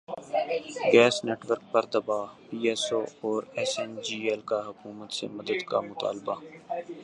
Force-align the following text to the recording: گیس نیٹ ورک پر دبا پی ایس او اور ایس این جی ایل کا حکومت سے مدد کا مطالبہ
گیس 0.93 1.15
نیٹ 1.25 1.41
ورک 1.49 1.63
پر 1.71 1.83
دبا 1.91 2.19
پی 2.47 2.57
ایس 2.67 2.83
او 2.93 3.01
اور 3.21 3.41
ایس 3.57 3.73
این 3.79 3.91
جی 4.05 4.17
ایل 4.27 4.41
کا 4.49 4.59
حکومت 4.67 5.09
سے 5.17 5.25
مدد 5.37 5.59
کا 5.69 5.79
مطالبہ 5.89 6.35